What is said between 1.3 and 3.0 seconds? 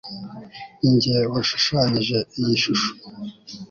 washushanyije iyi shusho